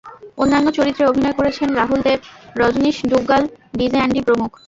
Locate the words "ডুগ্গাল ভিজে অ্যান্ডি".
3.11-4.21